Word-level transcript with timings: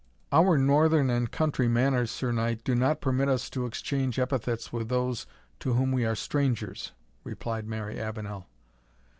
"Our 0.31 0.57
northern 0.57 1.11
and 1.11 1.31
country 1.31 1.67
manners, 1.67 2.09
Sir 2.09 2.31
Knight, 2.31 2.63
do 2.63 2.73
not 2.73 3.01
permit 3.01 3.29
us 3.29 3.51
to 3.51 3.67
exchange 3.67 4.17
epithets 4.17 4.73
with 4.73 4.89
those 4.89 5.27
to 5.59 5.73
whom 5.75 5.91
we 5.91 6.05
are 6.07 6.15
strangers," 6.15 6.93
replied 7.23 7.67
Mary 7.67 7.99
Avenel. 8.01 8.47